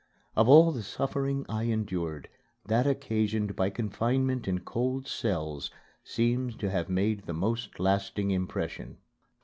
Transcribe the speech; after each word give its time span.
Of 0.35 0.49
all 0.49 0.71
the 0.71 0.81
suffering 0.81 1.45
I 1.47 1.65
endured, 1.65 2.27
that 2.65 2.87
occasioned 2.87 3.55
by 3.55 3.69
confinement 3.69 4.47
in 4.47 4.61
cold 4.61 5.07
cells 5.07 5.69
seems 6.03 6.55
to 6.55 6.71
have 6.71 6.89
made 6.89 7.27
the 7.27 7.33
most 7.33 7.79
lasting 7.79 8.31
impression. 8.31 8.97